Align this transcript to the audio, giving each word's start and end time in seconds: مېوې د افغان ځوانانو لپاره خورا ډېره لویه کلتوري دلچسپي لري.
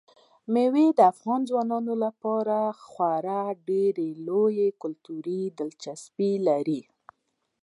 مېوې 0.53 0.87
د 0.97 0.99
افغان 1.13 1.41
ځوانانو 1.49 1.93
لپاره 2.05 2.57
خورا 2.87 3.43
ډېره 3.67 4.05
لویه 4.27 4.67
کلتوري 4.81 5.41
دلچسپي 5.59 6.31
لري. 6.47 6.81